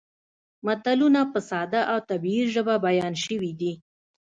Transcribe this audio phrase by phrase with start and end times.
[0.65, 3.73] متلونه په ساده او طبیعي ژبه بیان شوي دي